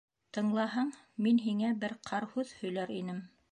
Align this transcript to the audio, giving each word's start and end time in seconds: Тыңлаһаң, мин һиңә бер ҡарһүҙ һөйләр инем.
Тыңлаһаң, 0.37 0.89
мин 1.27 1.37
һиңә 1.45 1.71
бер 1.85 1.95
ҡарһүҙ 2.11 2.57
һөйләр 2.65 2.97
инем. 3.01 3.25